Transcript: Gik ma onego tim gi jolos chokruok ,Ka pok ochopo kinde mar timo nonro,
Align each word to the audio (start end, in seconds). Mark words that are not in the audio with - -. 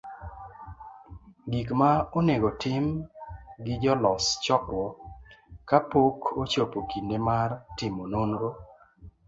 Gik 1.51 1.67
ma 1.79 1.91
onego 2.17 2.49
tim 2.61 2.85
gi 3.65 3.75
jolos 3.83 4.25
chokruok 4.45 4.95
,Ka 5.69 5.77
pok 5.91 6.17
ochopo 6.41 6.79
kinde 6.91 7.17
mar 7.27 7.49
timo 7.77 8.03
nonro, 8.13 8.49